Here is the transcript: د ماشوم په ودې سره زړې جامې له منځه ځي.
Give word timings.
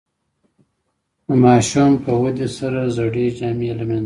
د 1.27 1.27
ماشوم 1.43 1.91
په 2.03 2.11
ودې 2.21 2.47
سره 2.57 2.81
زړې 2.97 3.25
جامې 3.37 3.71
له 3.79 3.83
منځه 3.89 3.97
ځي. 3.97 3.99